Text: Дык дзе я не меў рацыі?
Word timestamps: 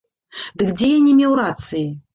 Дык 0.61 0.71
дзе 0.79 0.89
я 0.97 1.07
не 1.07 1.13
меў 1.21 1.41
рацыі? 1.45 1.89